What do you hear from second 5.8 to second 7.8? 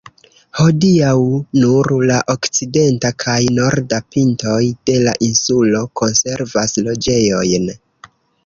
konservas loĝejojn.